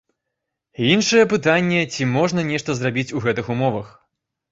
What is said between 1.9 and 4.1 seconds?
ці можна нешта зрабіць у гэтых умовах.